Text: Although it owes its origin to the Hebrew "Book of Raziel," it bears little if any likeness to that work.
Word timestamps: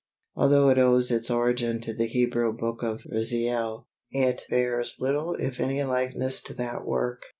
Although 0.33 0.69
it 0.69 0.79
owes 0.79 1.11
its 1.11 1.29
origin 1.29 1.79
to 1.81 1.93
the 1.93 2.07
Hebrew 2.07 2.53
"Book 2.53 2.81
of 2.81 3.03
Raziel," 3.03 3.85
it 4.09 4.45
bears 4.49 4.95
little 4.99 5.35
if 5.35 5.59
any 5.59 5.83
likeness 5.83 6.41
to 6.41 6.55
that 6.55 6.87
work. 6.87 7.21